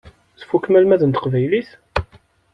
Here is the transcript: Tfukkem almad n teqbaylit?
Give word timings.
Tfukkem 0.39 0.75
almad 0.79 1.01
n 1.05 1.11
teqbaylit? 1.11 1.69